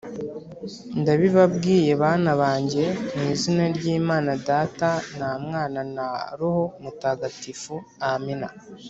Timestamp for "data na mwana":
4.49-5.81